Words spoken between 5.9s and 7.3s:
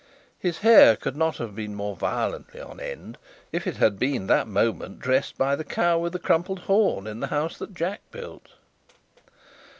with the crumpled horn in the